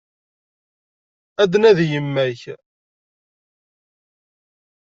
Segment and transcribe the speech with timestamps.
[1.41, 2.41] Ad d-nnadi yemma-k.